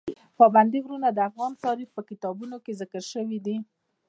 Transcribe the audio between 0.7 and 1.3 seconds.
غرونه د